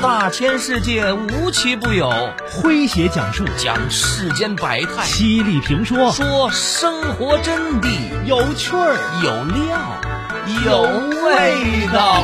[0.00, 2.08] 大千世界无奇不有，
[2.48, 7.88] 诙谐讲述讲世间百态，犀利评说说生活真谛，
[8.24, 10.00] 有趣儿有料
[10.64, 10.82] 有
[11.24, 12.22] 味道。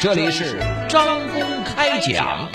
[0.00, 2.48] 这里是张公开讲。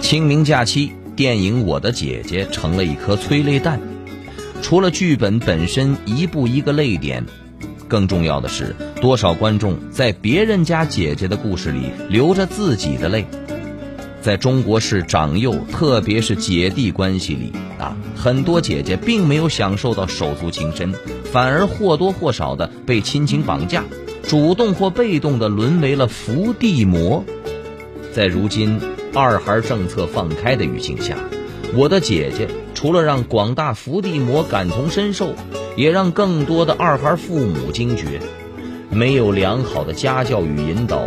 [0.00, 3.93] 清明假期，电影《我的姐姐》成了一颗催泪弹。
[4.64, 7.26] 除了剧本本身一步一个泪点，
[7.86, 13.26] 更重要的是，多少观众在别人家姐姐的故事里流着自己的泪。
[14.22, 20.94] 在中国式长幼，特别是姐弟关系里啊，很多姐姐并没有享受到手足情深，
[21.30, 23.84] 反而或多或少的被亲情绑架，
[24.26, 27.22] 主动或被动的沦为了伏地魔。
[28.14, 28.80] 在如今
[29.12, 31.18] 二孩政策放开的语境下，
[31.74, 32.48] 我的姐姐
[32.84, 35.34] 除了让广大伏地魔感同身受，
[35.74, 38.20] 也让更多的二孩父母惊觉，
[38.90, 41.02] 没有良好的家教与引导，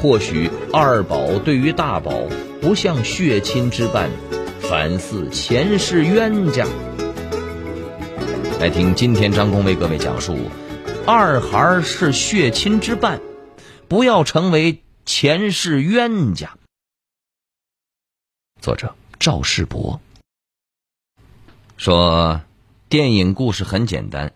[0.00, 2.12] 或许二宝对于大宝。
[2.60, 4.08] 不像血亲之伴，
[4.60, 6.64] 反似前世冤家。
[8.60, 10.38] 来听今天张工为各位讲述：
[11.04, 13.20] 二孩是血亲之伴，
[13.88, 16.52] 不要成为前世冤家。
[18.60, 20.00] 作者赵世博
[21.78, 22.42] 说，
[22.90, 24.32] 电影故事很简单：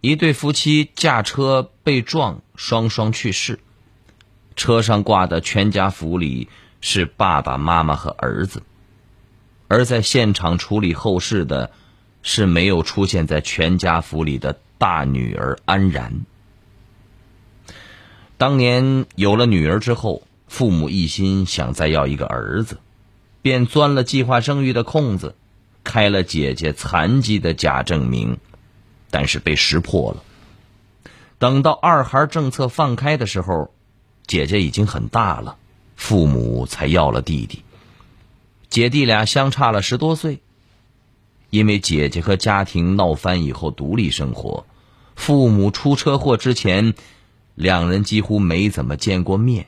[0.00, 3.58] 一对夫妻驾车被撞，双双去世，
[4.56, 6.48] 车上挂的全家福里。
[6.82, 8.62] 是爸爸妈妈和儿子，
[9.68, 11.72] 而在现场处理后事的，
[12.22, 16.24] 是没有出现在全家福里的大女儿安然。
[18.38, 22.78] 当年有了女儿之后，父母一心想再要一个儿子，
[23.42, 25.34] 便钻了计划生育的空子，
[25.84, 28.38] 开了姐姐残疾的假证明，
[29.10, 30.22] 但是被识破了。
[31.38, 33.72] 等到二孩政策放开的时候，
[34.26, 35.56] 姐姐已经很大了。
[35.96, 37.62] 父母才要了弟弟，
[38.68, 40.40] 姐弟俩相差了十多岁。
[41.50, 44.64] 因为姐姐和家庭闹翻以后独立生活，
[45.16, 46.94] 父母出车祸之前，
[47.54, 49.66] 两人几乎没怎么见过面。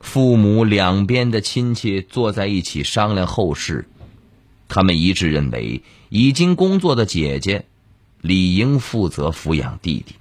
[0.00, 3.88] 父母两边的亲戚坐在一起商量后事，
[4.70, 7.66] 他们一致认为，已经工作的姐姐
[8.22, 10.14] 理应负责抚养弟弟。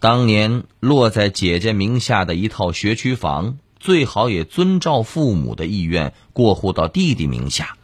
[0.00, 7.78] 当年落在姐姐名下的一套学区房，最好也遵照父母的意愿过户到弟弟名下，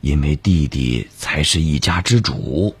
[0.00, 2.76] 因为弟弟才是一家之主。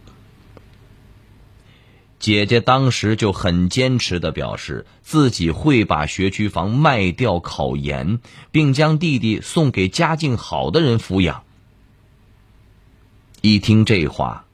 [2.22, 8.20] 姐姐当时就很坚持的表示，自己会把学区房卖掉考研，
[8.52, 11.42] 并将弟弟送给家境好的人抚养。
[13.40, 14.44] 一听这话，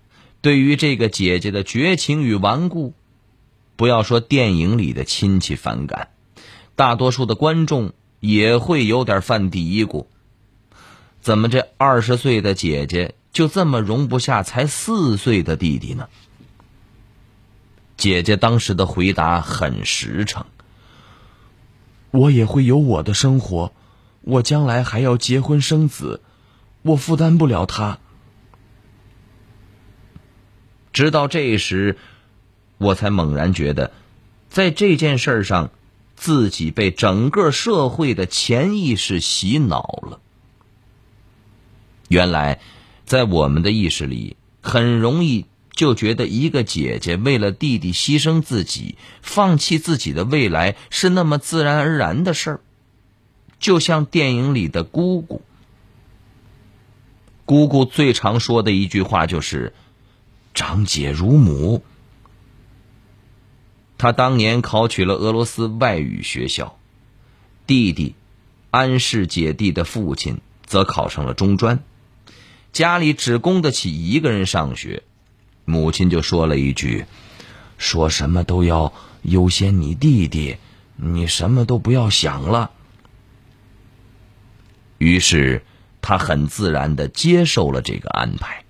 [0.40, 2.94] 对于这个姐姐的绝情与顽固。
[3.76, 6.08] 不要说电影里的亲戚反感，
[6.74, 10.06] 大多数的观众也会有点犯嘀咕：
[11.20, 16.08] 怎么这二十岁的姐姐就这么容不下才四岁的弟弟呢？
[17.98, 20.46] 姐姐当时的回答很实诚
[22.10, 23.74] ：“我也会有我的生活，
[24.22, 26.22] 我将来还要结婚生子，
[26.80, 27.98] 我负担不了他。”
[30.94, 31.98] 直到这时。
[32.80, 33.90] 我才猛然觉得，
[34.48, 35.72] 在这件事上，
[36.14, 40.20] 自己被整个社会的潜意识洗脑了。
[42.06, 42.60] 原来，
[43.04, 45.46] 在我们的意识里，很容易
[45.78, 52.60] 就觉得一个姐姐为了弟弟牺牲自己、放弃自己的未来是那么自然而然的事儿。
[53.60, 55.40] 就像电影里的姑姑，
[57.44, 59.72] 姑姑最常说的一句话就是
[60.52, 61.84] “长姐如母”。
[63.98, 66.76] 他当年考取了俄罗斯外语学校，
[67.68, 68.16] 弟弟
[68.72, 71.84] 安氏姐弟的父亲则考上了中专，
[72.72, 75.04] 家里只供得起一个人上学，
[75.68, 77.04] 母亲就说了一句
[77.76, 80.56] ：“说什么都要优先你弟弟，
[80.96, 82.70] 你什么都不要想了。”
[84.96, 85.62] 于是
[86.00, 88.64] 他很自然的接受了这个安排。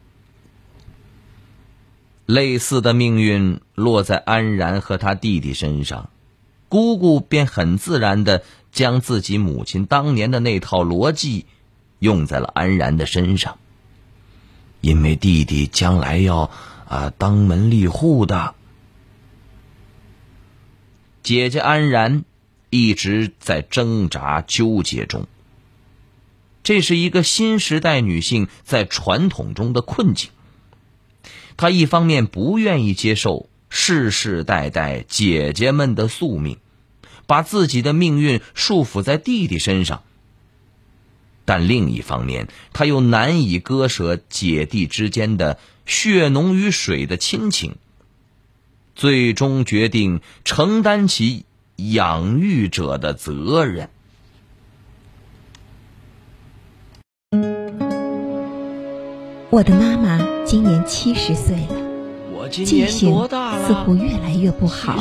[2.26, 6.10] 类似的命运落在安然和他弟弟身上，
[6.68, 8.42] 姑姑便很自然的
[8.72, 11.46] 将自己母亲当年的那套逻辑
[12.00, 13.56] 用在了安然的身上。
[14.80, 16.50] 因为弟弟将来要
[16.88, 18.54] 啊当门立户的，
[21.22, 22.24] 姐姐安然
[22.70, 25.26] 一直在挣扎纠结中。
[26.62, 30.30] 这是一个新时代女性在传统中的困境。
[31.58, 36.58] 她一方面不愿意接受世世代代姐姐们的宿命，
[37.26, 40.02] 把自己的命运束缚在弟弟身上；
[41.44, 45.58] 但另一方面，她又难以割舍姐弟之间的
[45.88, 47.76] 血浓于水的亲情，
[48.94, 51.46] 最终决定承担起
[51.76, 53.88] 养育者的责任。
[59.50, 63.26] 我的妈妈今年七十岁了，记性
[63.66, 64.98] 似乎越来越不好，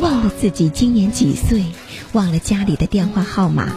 [0.00, 1.64] 忘了自己今年几岁，
[2.12, 3.74] 忘了家里的电话号码，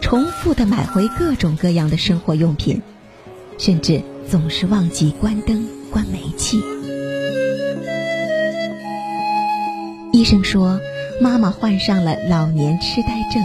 [0.00, 2.82] 重复的买回各种各样的生活用品，
[3.58, 6.56] 甚至总是忘记关灯、关煤气。
[10.10, 10.80] 医生说，
[11.20, 13.42] 妈妈患上了老年痴呆症，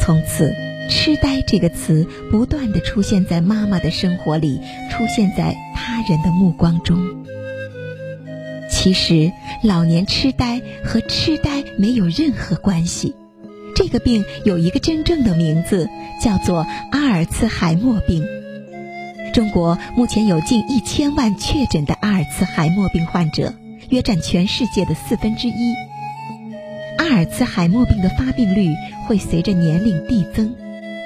[0.00, 0.54] 从此。
[0.88, 4.58] 痴呆这个词不断的出现在妈妈的生活里，
[4.90, 6.98] 出现在他人的目光中。
[8.70, 9.32] 其实，
[9.62, 13.14] 老年痴呆和痴呆没有任何关系。
[13.76, 15.90] 这个病有一个真正的名字，
[16.22, 18.26] 叫做阿尔茨海默病。
[19.32, 23.54] 中国目前有近一千万确诊的阿尔茨海默病患者，
[23.90, 25.74] 约占全世界的四分之一。
[26.98, 28.68] 阿尔茨海默病的发病率
[29.06, 30.54] 会随着年龄递增。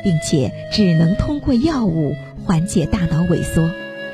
[0.06, 2.14] 并且只能通过药物
[2.44, 3.69] 缓解大脑萎缩，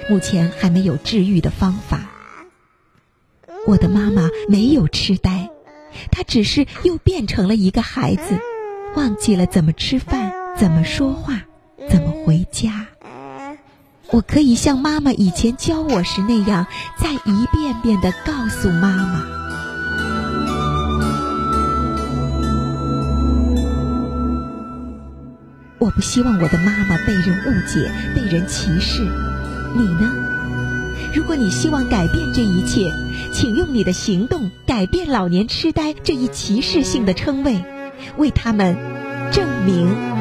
[0.08, 2.08] 目前还没有治愈的方法。
[3.66, 5.50] 我的妈妈没有痴呆，
[6.10, 8.40] 她只是又变成了一个孩子，
[8.96, 11.42] 忘记了怎么吃饭、怎么说话、
[11.90, 12.88] 怎么回家。
[14.12, 16.66] 我可以像妈妈以前教我时那样，
[16.98, 19.22] 再一遍遍地告诉妈妈。
[25.78, 29.02] 我不希望我的妈妈被人误解、被人歧视。
[29.74, 30.14] 你呢？
[31.14, 32.92] 如果你希望改变这一切，
[33.32, 37.64] 请用你的行动改变老年痴呆这一歧视性的称谓，
[38.18, 38.76] 为他们
[39.32, 40.11] 证明。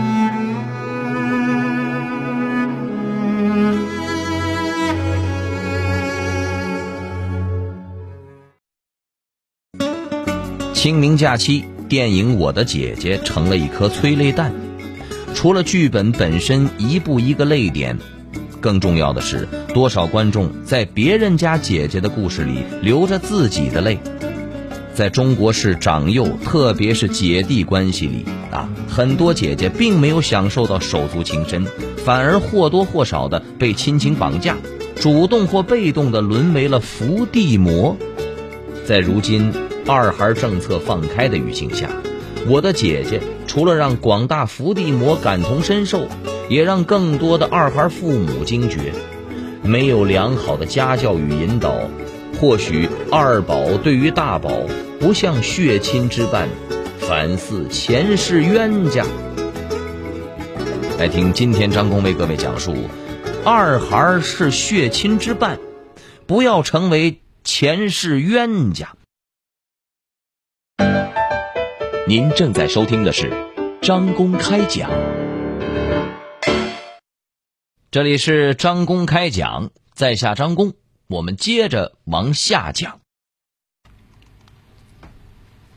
[10.82, 14.52] 清明假期，电影《我的姐姐》成了一颗催泪弹。
[15.36, 18.00] 除了剧本本身一步一个泪点，
[18.60, 24.00] 更重要的是，多少观众在别人家姐姐的故事里流着自己的泪。
[24.96, 31.64] 在中国式长幼，特别是姐弟关系里啊，很多姐姐并没有享受到手足情深，
[32.04, 34.58] 反而或多或少的被亲情绑架，
[34.96, 37.96] 主动或被动的沦为了伏地魔。
[38.92, 39.54] 在如今
[39.88, 41.88] 二孩政策放开的语境下。
[42.46, 46.10] 我的姐姐除了让广大伏地魔感同身受，
[46.50, 48.92] 也让更多的二孩父母惊觉：
[49.64, 51.74] 没有良好的家教与引导，
[52.38, 54.52] 或许二宝对于大宝
[55.00, 56.50] 不像血亲之伴，
[57.00, 59.06] 反似前世冤家。
[61.00, 62.76] 来听今天张工为各位讲述：
[63.46, 65.60] 二孩是血亲之伴，
[66.28, 68.96] 不要成为前世冤家。
[72.08, 73.32] 您正在收听的是
[73.82, 74.92] 张公开讲，
[77.90, 80.74] 这里是张公开讲，在下张公，
[81.08, 83.00] 我们接着往下讲。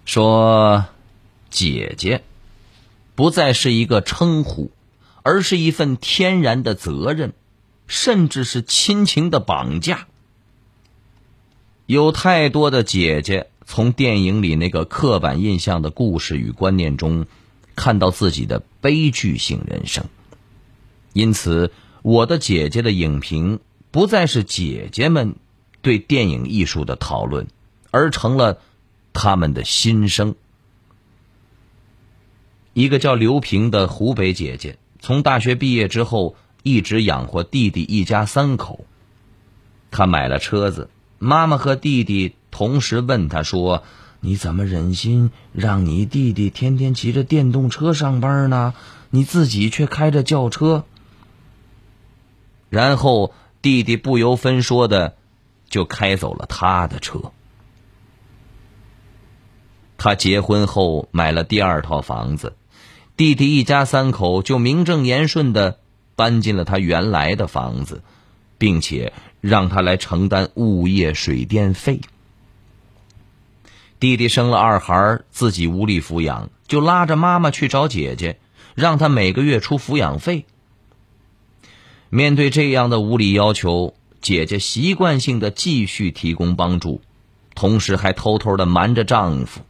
[0.05, 0.85] 说
[1.49, 2.23] 姐姐
[3.15, 4.71] 不再是一个称呼，
[5.23, 7.33] 而是一份天然的责任，
[7.87, 10.09] 甚至是亲情的绑架。
[11.87, 13.49] 有太多的姐姐。
[13.67, 17.25] 从电影里那个刻板印象的故事与观念中，
[17.75, 20.05] 看到自己的悲剧性人生。
[21.15, 21.73] 因此，
[22.03, 23.61] 我的姐姐的影评
[23.91, 25.37] 不再是姐姐们
[25.81, 27.47] 对电影艺术的讨论，
[27.91, 28.59] 而成了
[29.15, 30.35] 他们的心声。
[32.75, 38.85] 一个叫刘平的湖北姐姐，从大学毕业之后，一直养活弟弟一家三口。
[39.91, 40.91] 她买了车子，
[41.25, 42.37] 妈妈和弟弟。
[42.51, 43.83] 同时问他说
[44.21, 48.75] ：“你怎么忍心让你弟弟天天骑着电动车上班呢？
[49.11, 50.85] 你自己却开着轿车。”
[52.71, 55.17] 然后弟弟不由分说的
[55.69, 57.33] 就开走了他的车。
[59.99, 62.55] 他结婚后买了第二套房子，
[63.17, 65.79] 弟弟一家三口就名正言顺的
[66.15, 68.03] 搬进了他原来的房子，
[68.59, 72.01] 并且让他来承担物业、水电费。
[74.01, 78.39] 弟弟生了二孩，自己无力抚养，就拉着妈妈去找姐姐，
[78.75, 80.45] 让他每个月出抚养费。
[82.11, 87.01] 面对这样的无理要求，姐姐习惯性的继续提供帮助，
[87.55, 89.63] 同时还偷偷的瞒着丈夫。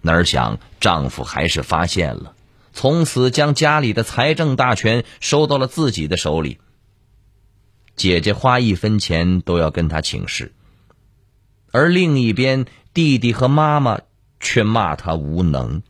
[0.00, 2.34] 哪儿想丈夫还是发现了，
[2.72, 6.58] 从此将家里的财政大权收到了自己的手里。
[7.96, 10.52] 姐姐花一分钱都要跟他请示，
[11.70, 14.00] 而另一边弟弟和妈妈
[14.40, 15.82] 却骂他无能。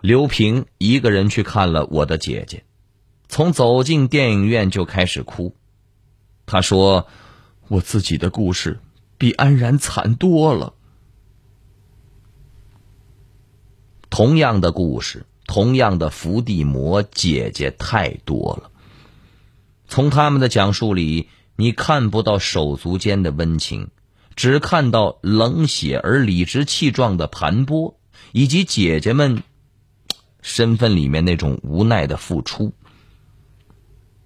[0.00, 2.64] 刘平一个人去看了我的姐姐，
[3.28, 5.54] 从走进电影院就开始哭。
[6.46, 7.08] 他说
[7.68, 8.80] ：“我自己的故事
[9.18, 10.74] 比安然惨多了。”
[14.08, 18.70] 同样的故事，同样的伏地魔，姐姐太多了。
[19.88, 23.88] 从他们的讲述里，你看不到手足间的温情，
[24.36, 27.94] 只看到冷血而理直气壮的盘剥，
[28.32, 29.42] 以及姐姐们
[30.42, 32.74] 身份里面那种无奈的付出。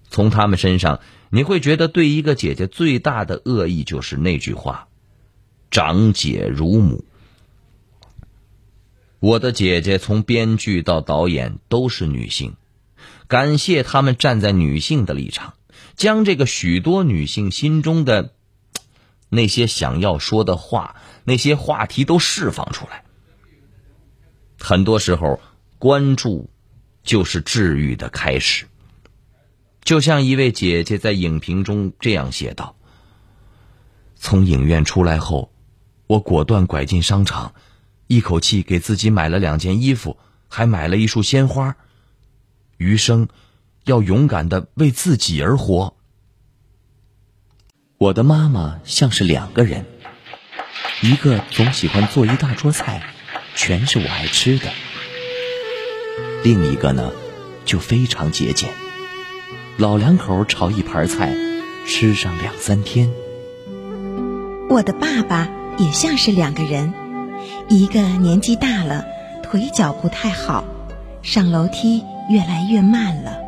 [0.09, 0.99] 从他们身上，
[1.31, 4.87] 你会觉得对一个姐姐最大的恶意就是那句话
[5.71, 7.03] ：“长姐如母。”
[9.19, 12.55] 我的姐姐从编剧到导演都是女性，
[13.33, 15.55] 感谢他们站在女性的立场，
[15.95, 18.31] 将这个许多女性心中的
[19.27, 23.03] 那些想要说的话、那些话题都释放出来。
[24.59, 25.41] 很多时候，
[25.79, 26.51] 关注
[27.01, 28.67] 就是治愈的开始。
[29.83, 32.75] 就像一位姐姐在影评中这样写道
[34.15, 35.51] ：“从影院出来后，
[36.05, 37.55] 我果断拐进商场。”
[38.05, 41.75] 一口气给自己买了两件衣服，还买了一束鲜花。
[42.83, 43.29] 余生，
[43.85, 45.95] 要勇敢的为自己而活。
[47.97, 49.85] 我的妈妈像是两个人，
[51.01, 53.01] 一个总喜欢做一大桌菜，
[53.55, 54.67] 全是我爱吃的；
[56.43, 57.13] 另一个呢，
[57.63, 58.69] 就非常节俭，
[59.77, 61.33] 老两口炒一盘菜，
[61.87, 63.09] 吃上两三天。
[64.69, 65.47] 我的爸爸
[65.77, 66.93] 也像是两个人。
[67.69, 69.05] 一个年纪大了，
[69.41, 70.65] 腿脚不太好，
[71.21, 73.39] 上楼梯越来越慢了。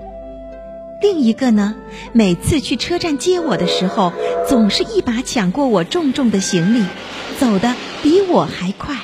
[1.02, 1.76] 另一个呢，
[2.14, 4.12] 每次去车站接我的时候，
[4.48, 6.84] 总是一把抢过我重重的行李，
[7.38, 8.96] 走得比我还快。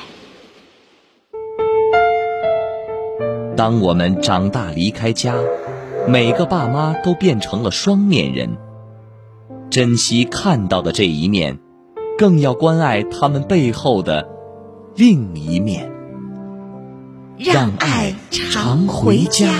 [3.58, 5.36] 当我们长大离开家，
[6.08, 8.58] 每个爸妈都变成了双面人。
[9.70, 11.60] 珍惜看到的这一面，
[12.18, 14.28] 更要关爱他们背后的。
[14.96, 15.91] 另一面，
[17.38, 19.52] 让爱常回家。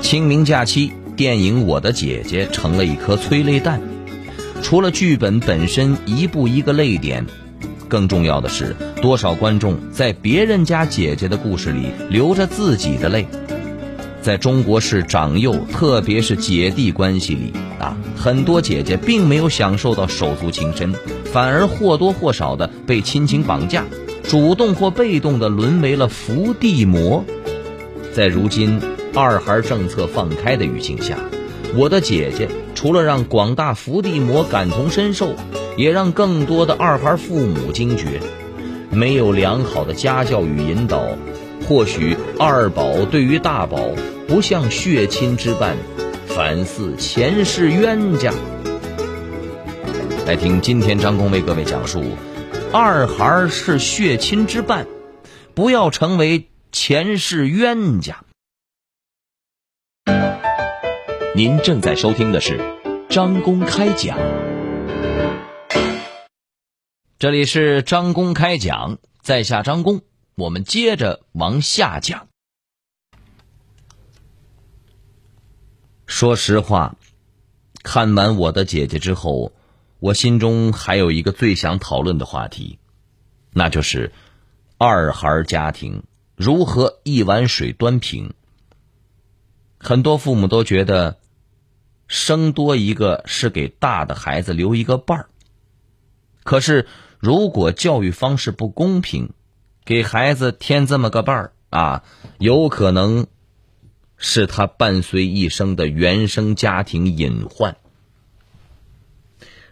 [0.00, 3.80] 清明假期，电影《我的姐姐》成了一颗催泪弹。
[4.62, 7.24] 除了剧本本身一步一个泪点，
[7.88, 13.26] 更重要的是，多少观众在别人家姐姐的故事里流着自己的泪。
[14.20, 20.94] 在中国式长幼，特别是姐弟关系里啊，很多姐姐并没有享受到手足情深，
[21.24, 23.84] 反而或多或少的被亲情绑架，
[24.22, 27.24] 主动或被动的沦为了伏地魔。
[28.12, 28.80] 在如今
[29.14, 31.16] 二孩政策放开的语境下，
[31.74, 35.34] 我的姐姐除了让广大伏地魔感同身受，
[35.76, 38.20] 也让更多的二孩父母惊觉，
[38.90, 41.02] 没有良好的家教与引导。
[41.66, 43.78] 或许二宝对于大宝
[44.26, 45.76] 不像血亲之伴，
[46.42, 48.32] 反似前世冤家。
[50.26, 52.02] 来听今天张工为各位讲述：
[52.72, 54.86] 二孩是血亲之伴，
[55.52, 58.24] 不要成为前世冤家。
[61.36, 62.58] 您正在收听的是
[63.10, 64.16] 张公开讲，
[67.18, 70.00] 这里是张公开讲，在下张公。
[70.36, 72.29] 我们接着往下讲。
[76.10, 76.96] 说实话，
[77.84, 79.52] 看完我的姐姐之后，
[80.00, 82.80] 我心中还有一个最想讨论的话题，
[83.52, 84.10] 那就是
[84.76, 86.02] 二孩家庭
[86.34, 88.34] 如何一碗水端平。
[89.78, 91.18] 很多父母都觉得，
[92.08, 95.30] 生多一个是给大的孩子留一个伴儿。
[96.42, 96.88] 可是，
[97.20, 99.30] 如果教育方式不公平，
[99.84, 102.02] 给孩子添这么个伴儿啊，
[102.38, 103.28] 有可能
[104.22, 107.76] 是他伴随一生的原生家庭隐患。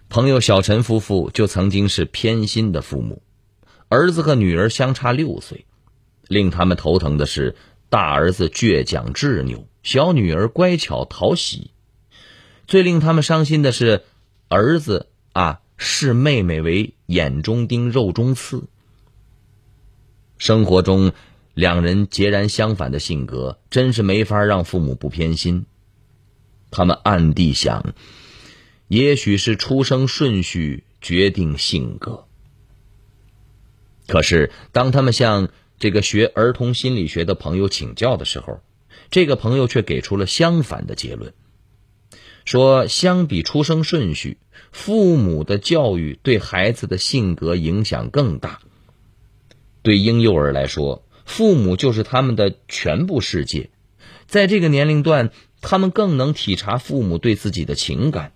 [0.08, 3.22] 朋友小陈夫妇就曾经是偏心的父母，
[3.88, 5.66] 儿子和女儿相差六岁，
[6.26, 7.56] 令他们头疼的是
[7.90, 11.70] 大儿子倔强执拗，小女儿乖巧讨喜。
[12.66, 14.02] 最令他们伤心的是，
[14.48, 18.64] 儿子啊视妹妹为眼中钉、肉中刺。
[20.38, 21.12] 生活中，
[21.58, 25.66] 两人截然相反的性格，真是没法让父母不偏心。
[26.70, 27.94] 他们暗地想，
[28.86, 32.28] 也许是出生顺序决定性格。
[34.06, 35.48] 可是，当他们向
[35.80, 38.60] 这个学儿童心理学的朋友请教的时候，
[39.10, 41.34] 这个朋友却给出了相反的结论，
[42.44, 44.38] 说相比出生顺序，
[44.70, 48.60] 父母的教育对孩子的性格影响更大。
[49.82, 53.70] 对婴幼儿来说，父母就是他们的全部世界，
[54.26, 55.30] 在这个年龄段，
[55.60, 58.32] 他们更能体察父母对自己的情感。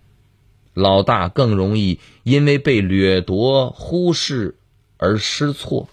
[0.73, 4.55] 老大更容易因为被掠夺、忽视
[4.97, 5.89] 而失措，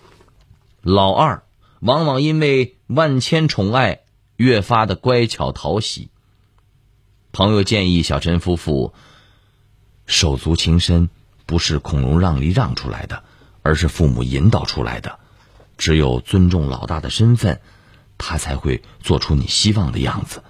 [0.83, 1.43] 老二
[1.81, 4.03] 往往因为万千宠爱。
[4.37, 6.09] 越发的乖巧讨喜。
[7.31, 8.95] 朋友建议小陈夫妇，
[10.07, 11.11] 手足情深
[11.45, 13.23] 不是孔融让梨让出来的，
[13.61, 15.19] 而是父母引导出来的。
[15.81, 17.59] 只有尊重老大的身份，
[18.19, 20.45] 他才会做出你希望的样子。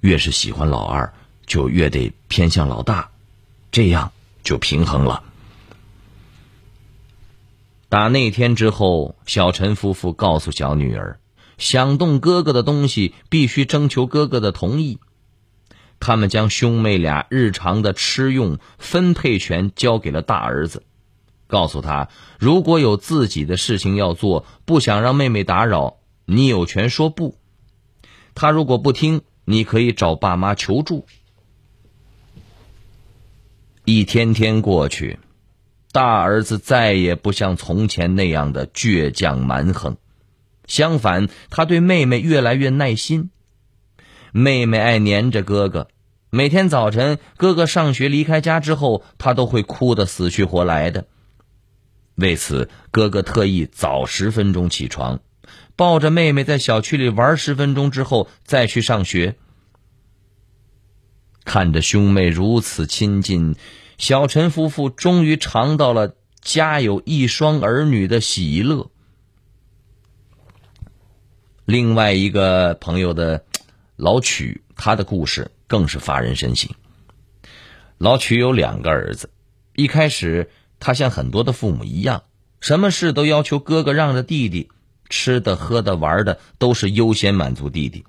[0.00, 1.14] 越是喜欢老二，
[1.46, 3.10] 就越得偏向老大，
[3.70, 4.10] 这样
[4.42, 5.22] 就平衡了。
[7.88, 11.20] 打那天之后，小陈夫妇告诉小女儿。
[11.58, 14.98] 想动哥哥的东西，必须征求哥哥的同意。
[16.00, 20.82] 他们将兄妹俩日常的吃用分配权交给了大儿子，
[21.46, 27.36] 告诉他：如果有自己的事情要做，不想让妹妹打扰，你有权说不。
[28.34, 31.06] 他如果不听，你可以找爸妈求助。
[33.84, 35.18] 一天天过去，
[35.92, 39.96] 大儿子再也不像从前那样的倔强蛮横。
[40.66, 43.30] 相反，他对妹妹越来越耐心。
[44.32, 45.88] 妹妹爱黏着哥哥，
[46.28, 51.06] 每天早晨哥哥上学离开家之后，他都会哭得死去活来的。
[52.16, 55.20] 为此，哥哥特意早十分钟起床，
[55.76, 59.36] 抱着妹妹在小区里玩十分钟之后再去上学。
[61.44, 63.54] 看着兄妹如此亲近，
[63.98, 68.90] 小陈夫妇终于尝到了家有一双儿女的喜乐。
[71.64, 73.44] 另外一个朋友的
[73.96, 76.70] 老曲，他的故事更是发人深省。
[77.98, 79.30] 老曲有两个儿子，
[79.74, 82.24] 一开始他像很多的父母一样，
[82.60, 84.68] 什么事都要求哥哥让着弟弟，
[85.08, 88.04] 吃的、喝的、玩的都是优先满足弟弟。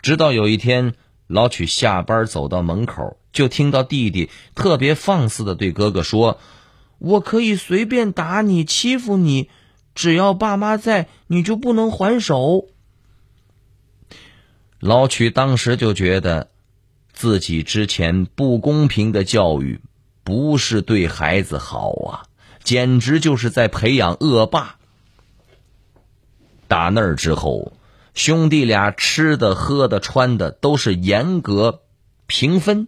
[0.00, 0.94] 直到有一天，
[1.26, 6.38] 老曲下班走到门口，就听到弟弟特别放肆的对哥哥说
[6.98, 9.50] ：“我可以随便打你、欺负你。”
[9.92, 12.68] 只要爸妈在，你就不能还手。
[14.78, 16.48] 老曲当时就觉得，
[17.12, 19.80] 自己之前不公平的教育，
[20.30, 22.22] 不是对孩子好啊，
[22.62, 24.76] 简直就是在培养恶霸。
[26.68, 27.72] 打那儿之后，
[28.14, 31.80] 兄弟俩吃的、喝的、穿的都是严格
[32.28, 32.86] 平分。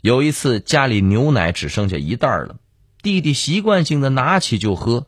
[0.00, 2.56] 有一次家里牛奶只剩下一袋了，
[3.02, 5.04] 弟弟习惯性的拿起就喝。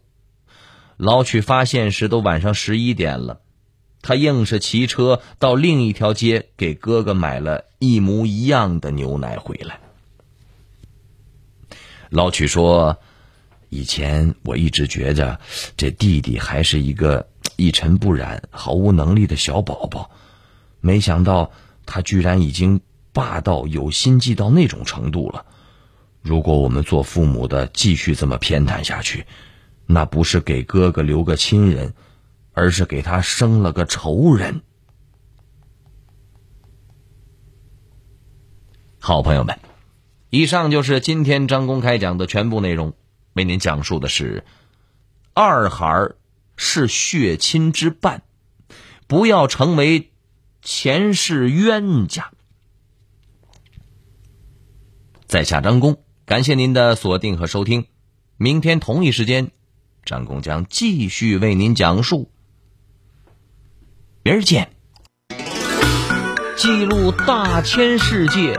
[0.98, 3.40] 老曲发现时都晚上十一点了，
[4.02, 9.80] 他硬是骑车到另一条街给哥哥买了一模一样的牛奶回来。
[12.10, 12.98] 老曲说
[13.68, 15.40] ：“以前我一直觉着
[15.76, 20.10] 这弟弟还是一个一尘不染、毫无能力的小宝宝，
[20.80, 21.52] 没想到
[21.86, 22.80] 他居然已经
[23.12, 25.46] 霸道、有心计到那种程度了。
[26.22, 29.26] 如果我们做父母的继续这么偏袒下去，”
[29.90, 31.94] 那不是给哥哥留个亲人，
[32.52, 34.60] 而是给他生了个仇人。
[38.98, 39.58] 好朋友们，
[40.30, 42.94] 以上就是今天张公开讲的全部内容。
[43.32, 44.44] 为您讲述的是
[45.32, 46.10] 二孩
[46.56, 48.22] 是血亲之伴，
[49.06, 50.10] 不要成为
[50.60, 52.32] 前世冤家。
[55.26, 57.86] 在下张公，感谢您的锁定和收听。
[58.36, 59.50] 明天同一时间。
[60.04, 62.30] 张工将继续为您讲述，
[64.22, 64.74] 明儿见。
[66.56, 68.58] 记录大千世界，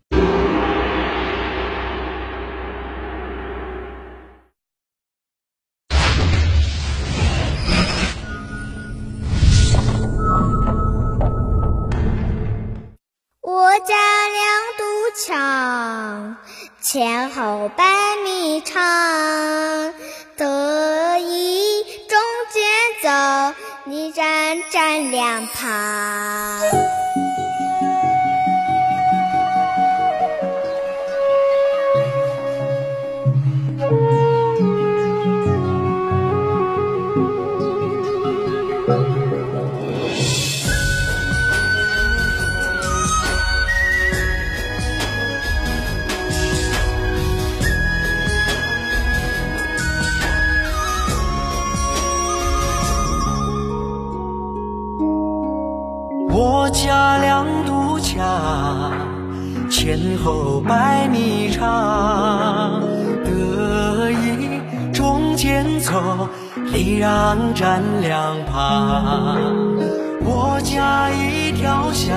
[17.35, 17.83] 后百
[18.23, 19.93] 米长。
[20.37, 22.19] 得意中
[22.51, 22.63] 间
[23.03, 23.09] 走，
[23.85, 26.60] 你站站两旁。
[67.01, 69.35] 让站两旁。
[70.23, 72.15] 我家一条巷，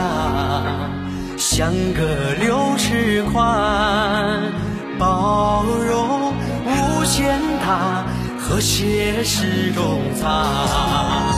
[1.39, 2.03] 相隔
[2.39, 4.43] 六尺宽，
[4.99, 6.35] 包容
[6.67, 8.05] 无限大，
[8.39, 11.34] 和谐是中藏。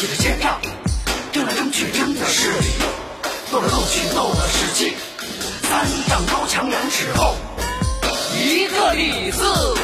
[0.00, 0.58] 记的千丈
[1.30, 2.68] 争来争去争的是理
[3.52, 4.94] 斗来斗去斗的是气
[5.60, 7.36] 三丈高墙两尺厚
[8.34, 9.79] 一个李四。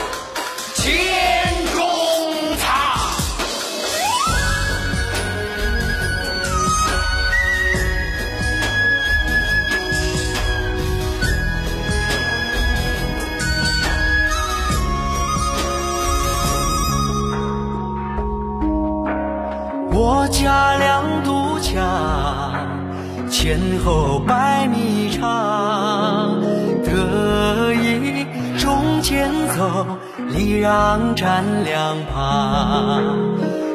[30.57, 33.03] 礼让站两旁。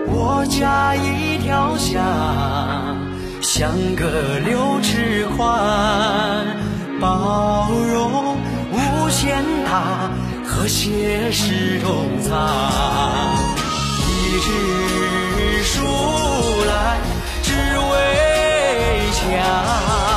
[0.07, 2.03] 我家一条巷，
[3.39, 6.57] 相隔六尺宽，
[6.99, 8.35] 包容
[8.71, 10.09] 无限大，
[10.43, 12.49] 和谐是中藏。
[14.07, 14.49] 一直。
[15.63, 15.85] 树
[16.65, 16.97] 来
[17.43, 17.93] 只为
[19.13, 20.10] 墙。